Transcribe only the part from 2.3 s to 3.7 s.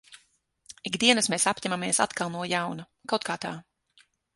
un no jauna. Kaut kā tā.